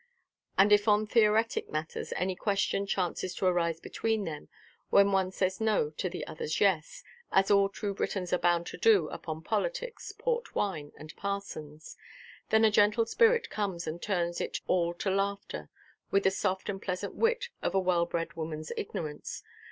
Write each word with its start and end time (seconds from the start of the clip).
And 0.57 0.71
if 0.73 0.87
on 0.87 1.05
theoretic 1.05 1.69
matters 1.69 2.11
any 2.15 2.35
question 2.35 2.87
chances 2.87 3.35
to 3.35 3.45
arise 3.45 3.79
between 3.79 4.23
them, 4.23 4.49
when 4.89 5.11
one 5.11 5.29
says 5.31 5.61
"no" 5.61 5.91
to 5.91 6.09
the 6.09 6.25
otherʼs 6.27 6.59
"yes"—as 6.59 7.51
all 7.51 7.69
true 7.69 7.93
Britons 7.93 8.33
are 8.33 8.39
bound 8.39 8.65
to 8.65 8.77
do 8.79 9.09
upon 9.09 9.43
politics, 9.43 10.11
port 10.17 10.55
wine, 10.55 10.91
and 10.97 11.15
parsons,—then 11.17 12.65
a 12.65 12.71
gentle 12.71 13.05
spirit 13.05 13.51
comes 13.51 13.85
and 13.85 14.01
turns 14.01 14.41
it 14.41 14.59
all 14.65 14.95
to 14.95 15.11
laughter, 15.11 15.69
with 16.09 16.23
the 16.23 16.31
soft 16.31 16.67
and 16.67 16.81
pleasant 16.81 17.13
wit 17.13 17.49
of 17.61 17.75
a 17.75 17.79
well–bred 17.79 18.29
womanʼs 18.29 18.71
ignorance. 18.77 19.43